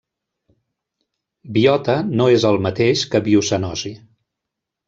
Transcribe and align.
Biota 1.57 1.97
no 2.21 2.29
és 2.39 2.47
el 2.53 2.57
mateix 2.69 3.07
que 3.13 3.25
biocenosi. 3.31 3.93